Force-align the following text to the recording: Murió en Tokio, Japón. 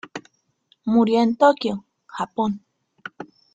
Murió 0.83 1.21
en 1.21 1.35
Tokio, 1.35 1.85
Japón. 2.07 2.65